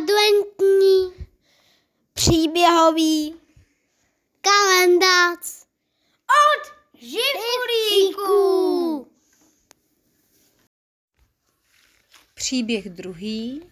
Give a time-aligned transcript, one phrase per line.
[0.00, 1.26] adventní
[2.12, 3.40] příběhový
[4.40, 5.66] kalendář
[6.28, 8.36] od Živulíků.
[12.34, 13.62] Příběh druhý,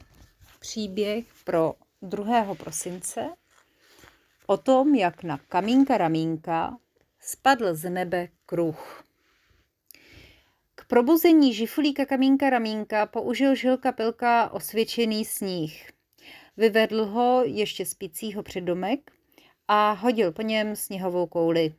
[0.59, 2.55] příběh pro 2.
[2.55, 3.31] prosince
[4.47, 6.79] o tom, jak na kamínka ramínka
[7.21, 9.05] spadl z nebe kruh.
[10.75, 15.98] K probuzení žifulíka kamínka ramínka použil žilka pilka osvědčený sníh.
[16.59, 19.11] Vyvedl ho ještě spícího před domek
[19.69, 21.75] a hodil po něm sněhovou kouli.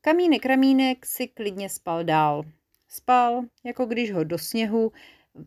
[0.00, 2.42] Kamínek ramínek si klidně spal dál.
[2.88, 4.92] Spal, jako když ho do sněhu,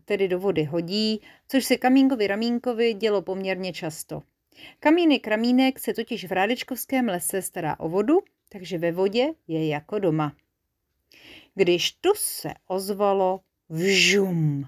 [0.04, 4.22] tedy do vody hodí, což se kamínkovi ramínkovi dělo poměrně často.
[4.80, 8.18] Kamínek ramínek se totiž v Rádečkovském lese stará o vodu,
[8.48, 10.36] takže ve vodě je jako doma.
[11.54, 14.64] Když tu se ozvalo vžum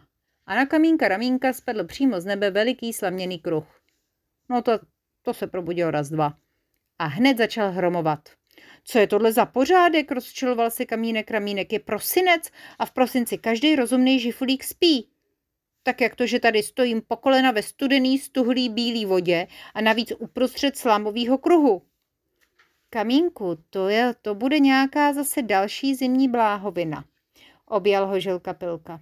[0.46, 3.75] a na kamínka ramínka spadl přímo z nebe veliký slaměný kruh.
[4.48, 4.78] No to,
[5.22, 6.38] to se probudil raz dva.
[6.98, 8.28] A hned začal hromovat.
[8.84, 11.72] Co je tohle za pořádek, rozčiloval se kamínek ramínek.
[11.72, 15.08] Je prosinec a v prosinci každý rozumný žifulík spí.
[15.82, 20.12] Tak jak to, že tady stojím po kolena ve studený, stuhlý bílý vodě a navíc
[20.18, 21.82] uprostřed slámového kruhu.
[22.90, 27.04] Kamínku, to, je, to bude nějaká zase další zimní bláhovina.
[27.66, 29.00] Objal ho žilka pilka.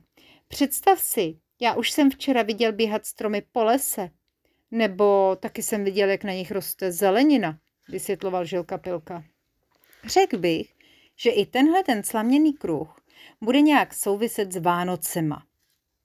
[0.48, 4.10] Představ si, já už jsem včera viděl běhat stromy po lese.
[4.74, 7.58] Nebo taky jsem viděl, jak na nich roste zelenina,
[7.88, 9.24] vysvětloval žilka pilka.
[10.04, 10.74] Řekl bych,
[11.16, 13.00] že i tenhle ten slaměný kruh
[13.40, 15.42] bude nějak souviset s Vánocema,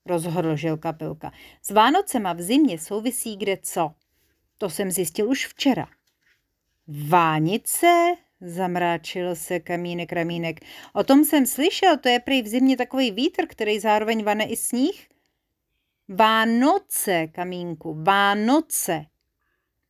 [0.05, 1.31] rozhodl žilka pilka.
[1.61, 3.91] S Vánocema v zimě souvisí kde co?
[4.57, 5.87] To jsem zjistil už včera.
[7.07, 8.15] Vánice?
[8.41, 10.59] Zamráčil se kamínek ramínek.
[10.93, 14.55] O tom jsem slyšel, to je prý v zimě takový vítr, který zároveň vane i
[14.55, 15.07] sníh.
[16.11, 19.05] Vánoce, kamínku, Vánoce.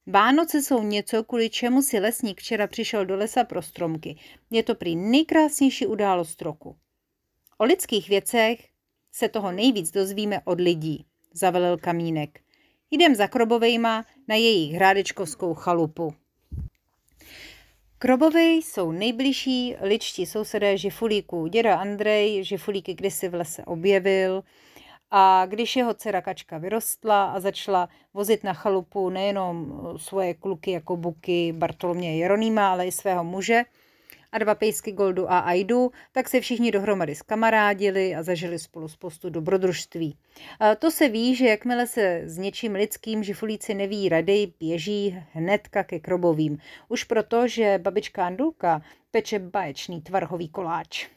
[0.08, 4.20] Vánoce jsou něco, kvůli čemu si lesník včera přišel do lesa pro stromky.
[4.52, 6.78] Je to prý nejkrásnější událost roku.
[7.58, 8.68] O lidských věcech
[9.12, 12.40] se toho nejvíc dozvíme od lidí, zavelil kamínek.
[12.92, 16.14] Jdem za Krobovejma na jejich hrádečkovskou chalupu.
[17.98, 21.48] Krobovy jsou nejbližší ličtí sousedé žifulíků.
[21.48, 24.44] Děda Andrej žifulíky kdysi v lese objevil
[25.12, 30.98] a když jeho dcera Kačka vyrostla a začala vozit na chalupu nejenom svoje kluky jako
[30.98, 33.64] Buky, Bartolomě Jeronýma, ale i svého muže
[34.32, 39.30] a dva pejsky Goldu a Aidu, tak se všichni dohromady skamarádili a zažili spolu spoustu
[39.30, 40.18] dobrodružství.
[40.60, 45.84] A to se ví, že jakmile se s něčím lidským žifulíci neví rady, běží hnedka
[45.84, 46.58] ke krobovým.
[46.90, 48.82] Už proto, že babička Andulka
[49.12, 51.08] peče baječný tvarhový koláč.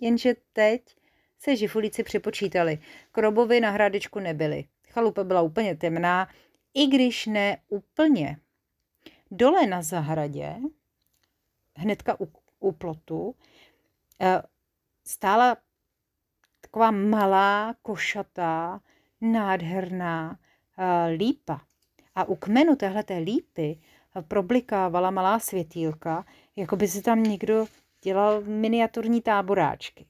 [0.00, 0.97] Jenže teď
[1.38, 2.78] se žifulíci přepočítali.
[3.12, 4.64] Krobovi na hrádečku nebyly.
[4.90, 6.28] Chalupa byla úplně temná,
[6.74, 8.38] i když ne úplně.
[9.30, 10.56] Dole na zahradě,
[11.76, 12.28] hnedka u,
[12.60, 13.34] u plotu,
[14.20, 14.42] eh,
[15.04, 15.56] stála
[16.60, 18.80] taková malá, košatá,
[19.20, 20.38] nádherná
[20.78, 21.60] eh, lípa.
[22.14, 26.24] A u kmenu téhleté lípy eh, problikávala malá světýlka,
[26.56, 27.66] jako by se tam někdo
[28.02, 30.06] dělal miniaturní táboráčky.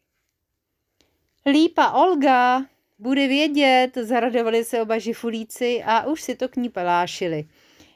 [1.52, 2.66] Lípa Olga
[2.98, 7.48] bude vědět, zaradovali se oba žifulíci a už si to k ní pelášili.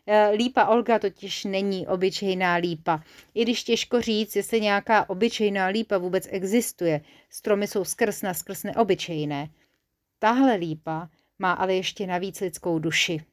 [0.07, 3.03] E, lípa Olga totiž není obyčejná lípa.
[3.35, 7.01] I když těžko říct, jestli nějaká obyčejná lípa vůbec existuje.
[7.31, 9.49] Stromy jsou skrz na skrz neobyčejné.
[10.19, 11.09] Tahle lípa
[11.39, 13.25] má ale ještě navíc lidskou duši.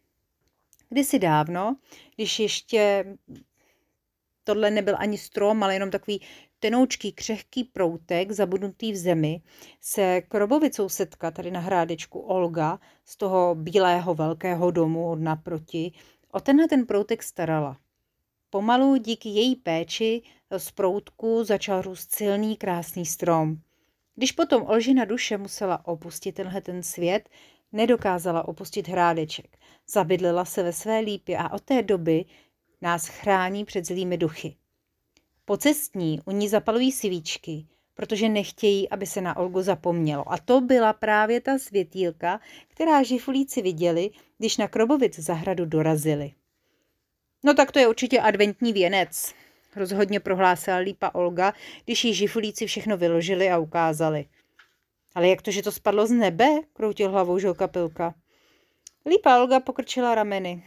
[0.90, 1.76] Kdysi dávno,
[2.16, 3.06] když ještě
[4.44, 6.22] tohle nebyl ani strom, ale jenom takový
[6.60, 9.42] tenoučký křehký proutek zabudnutý v zemi,
[9.82, 15.92] se krobovicou setka tady na hrádečku Olga z toho bílého velkého domu od naproti
[16.32, 17.78] o tenhle ten proutek starala.
[18.50, 20.22] Pomalu díky její péči
[20.58, 23.58] z proutku začal růst silný krásný strom.
[24.16, 27.30] Když potom Olžina duše musela opustit tenhle ten svět,
[27.72, 29.58] nedokázala opustit hrádeček.
[29.88, 32.26] Zabydlela se ve své lípě a od té doby
[32.82, 34.56] nás chrání před zlými duchy.
[35.50, 40.32] Pocestní u ní zapalují svíčky, protože nechtějí, aby se na Olgu zapomnělo.
[40.32, 46.32] A to byla právě ta světýlka, která žifulíci viděli, když na Krobovic zahradu dorazili.
[47.44, 49.34] No tak to je určitě adventní věnec,
[49.76, 51.54] rozhodně prohlásila lípa Olga,
[51.86, 54.26] když jí žifulíci všechno vyložili a ukázali.
[55.16, 56.48] Ale jak to, že to spadlo z nebe?
[56.74, 58.14] kroutil hlavou žilka pilka.
[59.06, 60.64] Lípa Olga pokrčila rameny.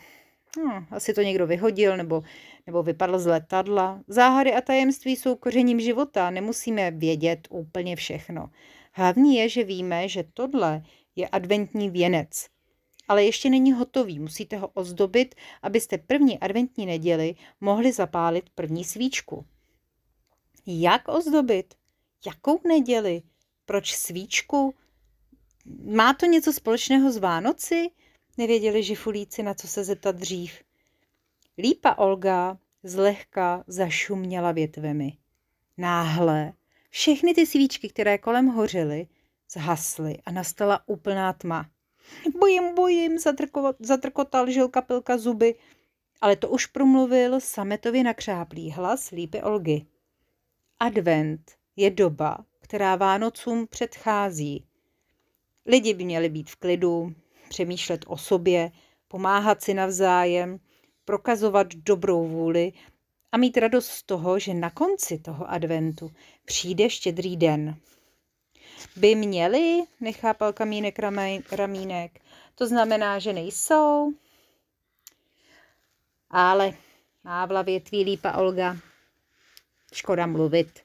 [0.58, 2.22] Hm, asi to někdo vyhodil nebo,
[2.66, 4.02] nebo vypadl z letadla.
[4.08, 8.50] Záhady a tajemství jsou kořením života, nemusíme vědět úplně všechno.
[8.92, 10.82] Hlavní je, že víme, že tohle
[11.16, 12.46] je adventní věnec.
[13.08, 14.18] ale ještě není hotový.
[14.18, 19.46] Musíte ho ozdobit, abyste první adventní neděli mohli zapálit první svíčku.
[20.66, 21.74] Jak ozdobit?
[22.26, 23.22] Jakou neděli?
[23.66, 24.74] Proč svíčku?
[25.84, 27.90] Má to něco společného s Vánoci?
[28.38, 30.52] Nevěděli žifulíci, na co se zeptat dřív.
[31.58, 35.16] Lípa Olga zlehka zašuměla větvemi.
[35.78, 36.52] Náhle
[36.90, 39.06] všechny ty svíčky, které kolem hořely,
[39.52, 41.70] zhasly a nastala úplná tma.
[42.40, 43.18] Bojím, bojím,
[43.80, 45.54] zatrkotal žilka pilka zuby,
[46.20, 49.86] ale to už promluvil sametově nakřáplý hlas lípy Olgy.
[50.80, 54.64] Advent je doba, která Vánocům předchází.
[55.66, 57.14] Lidi by měli být v klidu,
[57.52, 58.70] přemýšlet o sobě,
[59.08, 60.58] pomáhat si navzájem,
[61.04, 62.72] prokazovat dobrou vůli
[63.32, 66.12] a mít radost z toho, že na konci toho adventu
[66.44, 67.76] přijde štědrý den.
[68.96, 70.98] By měli, nechápal kamínek
[71.52, 72.20] ramínek.
[72.54, 74.12] To znamená, že nejsou.
[76.30, 76.72] Ale
[77.24, 78.76] mávla větví lípa Olga.
[79.92, 80.80] Škoda mluvit.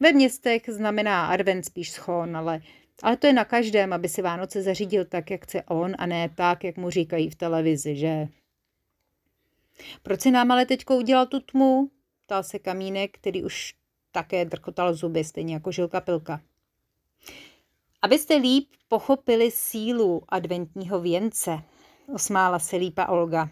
[0.00, 2.60] Ve městech znamená advent spíš schon, ale,
[3.02, 6.28] ale to je na každém, aby si Vánoce zařídil tak, jak chce on a ne
[6.28, 8.28] tak, jak mu říkají v televizi, že?
[10.02, 11.90] Proč si nám ale teďko udělal tu tmu?
[12.26, 13.74] Ptal se Kamínek, který už
[14.12, 16.40] také drkotal zuby, stejně jako Žilka Pilka.
[18.02, 21.62] Abyste líp pochopili sílu adventního věnce,
[22.14, 23.50] osmála se lípa Olga.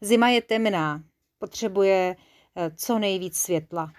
[0.00, 1.02] Zima je temná,
[1.38, 2.16] potřebuje
[2.56, 3.92] eh, co nejvíc světla.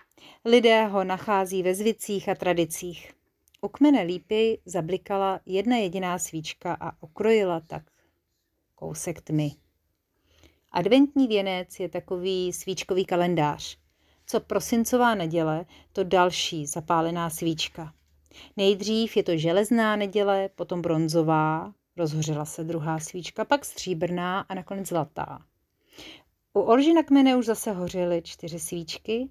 [0.45, 3.16] Lidé ho nachází ve zvicích a tradicích.
[3.61, 7.83] U kmene lípy zablikala jedna jediná svíčka a okrojila tak
[8.75, 9.55] kousek tmy.
[10.71, 13.77] Adventní věnec je takový svíčkový kalendář.
[14.25, 17.93] Co prosincová neděle, to další zapálená svíčka.
[18.57, 24.87] Nejdřív je to železná neděle, potom bronzová, rozhořela se druhá svíčka, pak stříbrná a nakonec
[24.87, 25.45] zlatá.
[26.53, 29.29] U Olži na kmene už zase hořely čtyři svíčky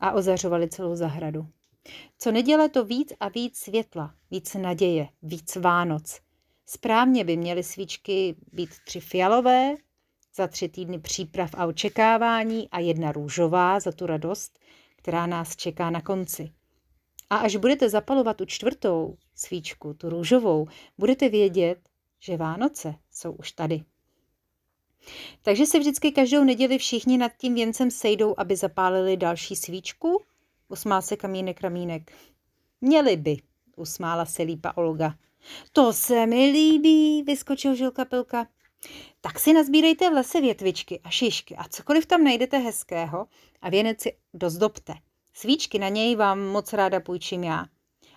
[0.00, 1.46] a ozařovaly celou zahradu.
[2.18, 6.20] Co neděle to víc a víc světla, víc naděje, víc Vánoc.
[6.66, 9.74] Správně by měly svíčky být tři fialové,
[10.36, 14.58] za tři týdny příprav a očekávání a jedna růžová za tu radost,
[14.96, 16.52] která nás čeká na konci.
[17.30, 20.68] A až budete zapalovat tu čtvrtou svíčku, tu růžovou,
[20.98, 21.78] budete vědět,
[22.20, 23.84] že Vánoce jsou už tady.
[25.42, 30.22] Takže se vždycky každou neděli všichni nad tím věncem sejdou, aby zapálili další svíčku?
[30.68, 32.12] Usmál se kamínek ramínek.
[32.80, 33.36] Měli by,
[33.76, 35.14] usmála se lípa Olga.
[35.72, 38.48] To se mi líbí, vyskočil žilka pilka.
[39.20, 43.26] Tak si nazbírejte v lese větvičky a šišky a cokoliv tam najdete hezkého
[43.62, 44.94] a věnec si dozdobte.
[45.32, 47.66] Svíčky na něj vám moc ráda půjčím já.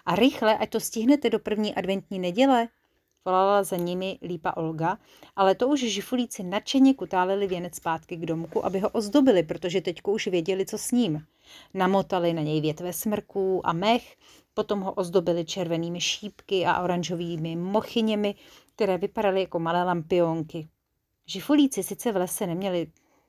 [0.06, 2.68] A rychle, ať to stihnete do první adventní neděle,
[3.26, 4.98] volala za nimi lípa Olga,
[5.36, 10.12] ale to už žifulíci nadšeně kutálili věnec zpátky k domku, aby ho ozdobili, protože teďko
[10.12, 11.26] už věděli, co s ním.
[11.74, 14.16] Namotali na něj větve smrků a mech,
[14.54, 18.36] potom ho ozdobili červenými šípky a oranžovými mochyněmi,
[18.76, 20.68] které vypadaly jako malé lampionky.
[21.26, 22.88] Žifulíci sice v lese neměli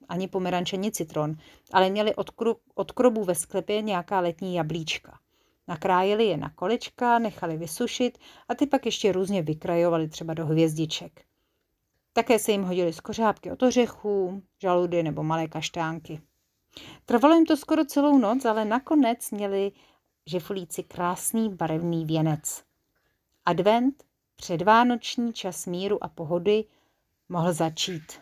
[0.09, 1.37] ani pomeranč, ani citron,
[1.73, 5.19] ale měli od, kru, od krobů ve sklepě nějaká letní jablíčka.
[5.71, 8.19] Nakrájeli je na kolečka, nechali vysušit
[8.49, 11.25] a ty pak ještě různě vykrajovali třeba do hvězdiček.
[12.13, 16.21] Také se jim hodily skořápky od ořechů, žaludy nebo malé kaštánky.
[17.07, 19.73] Trvalo jim to skoro celou noc, ale nakonec měli
[20.27, 22.65] žifulíci krásný barevný věnec.
[23.47, 24.05] Advent,
[24.37, 26.65] předvánoční čas míru a pohody,
[27.29, 28.21] mohl začít.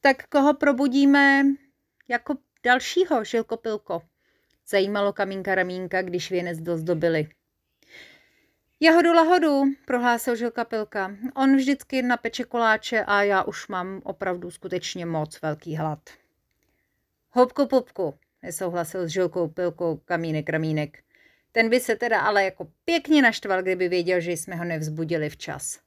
[0.00, 1.42] Tak koho probudíme
[2.08, 4.09] jako dalšího, Žilko Pilko?
[4.70, 7.28] Zajímalo Kamínka Ramínka, když věnec dozdobili.
[8.80, 11.16] Jahodu lahodu, prohlásil Žilka Pilka.
[11.34, 15.98] On vždycky napeče koláče a já už mám opravdu skutečně moc velký hlad.
[17.30, 20.98] Hopku pupku, nesouhlasil s Žilkou Pilkou Kamínek Ramínek.
[21.52, 25.80] Ten by se teda ale jako pěkně naštval, kdyby věděl, že jsme ho nevzbudili včas.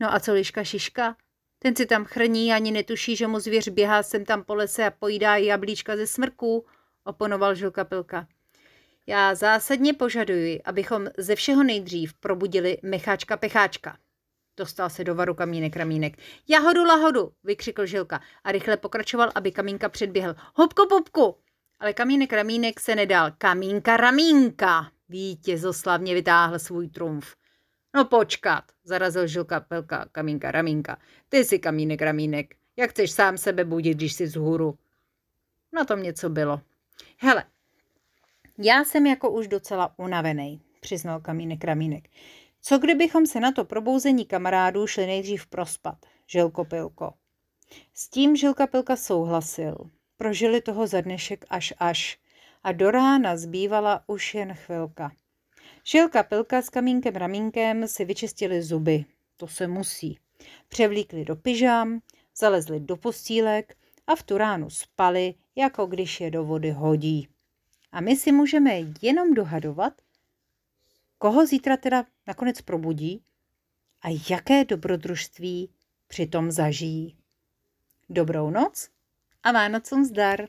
[0.00, 1.16] No a co liška šiška?
[1.58, 4.90] Ten si tam chrní, ani netuší, že mu zvěř běhá sem tam po lese a
[4.90, 6.64] pojídá jablíčka ze smrků,
[7.04, 8.26] oponoval Žilka Pilka.
[9.06, 13.98] Já zásadně požaduji, abychom ze všeho nejdřív probudili Mecháčka Pecháčka.
[14.56, 16.16] Dostal se do varu kamínek ramínek.
[16.48, 20.34] Jahodu lahodu, vykřikl Žilka a rychle pokračoval, aby kamínka předběhl.
[20.54, 21.36] Hopko popku!
[21.80, 23.30] Ale kamínek ramínek se nedal.
[23.38, 24.90] Kamínka ramínka!
[25.08, 27.34] Vítězoslavně vytáhl svůj trumf.
[27.96, 30.98] No počkat, zarazil žilka pelka kamínka ramínka.
[31.28, 32.54] Ty jsi kamínek ramínek.
[32.76, 34.78] Jak chceš sám sebe budit, když jsi vzhůru?
[35.72, 36.60] Na tom něco bylo.
[37.18, 37.44] Hele,
[38.58, 42.08] já jsem jako už docela unavený, přiznal kamínek ramínek.
[42.60, 47.14] Co kdybychom se na to probouzení kamarádů šli nejdřív prospat, Žilko Pilko?
[47.94, 49.76] S tím Žilka Pilka souhlasil.
[50.16, 52.18] Prožili toho za dnešek až až
[52.62, 55.12] a do rána zbývala už jen chvilka.
[55.84, 59.04] Žilka Pilka s Kamínkem Ramínkem si vyčistili zuby.
[59.36, 60.18] To se musí.
[60.68, 62.00] Převlíkli do pyžám,
[62.36, 67.28] zalezli do postýlek a v tu ránu spali, jako když je do vody hodí.
[67.92, 69.92] A my si můžeme jenom dohadovat,
[71.18, 73.24] koho zítra teda nakonec probudí
[74.02, 75.70] a jaké dobrodružství
[76.06, 77.16] přitom zažijí.
[78.08, 78.88] Dobrou noc
[79.42, 80.48] a Vánocům zdar!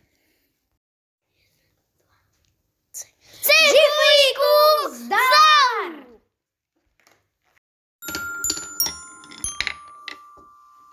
[3.41, 6.14] Žiflíkům zdar!